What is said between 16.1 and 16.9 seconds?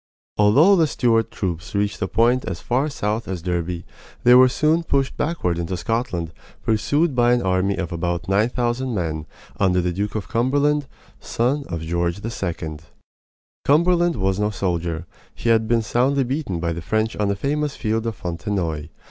beaten by the